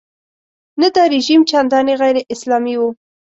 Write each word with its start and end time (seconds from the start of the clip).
نه 0.81 0.87
دا 0.95 1.03
رژیم 1.13 1.41
چندانې 1.51 1.93
غیراسلامي 2.01 2.75
و. 2.77 2.81